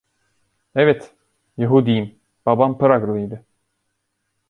Evet, 0.75 1.13
Yahudiyim, 1.57 2.19
babam 2.45 2.77
Praglıydı. 2.79 3.45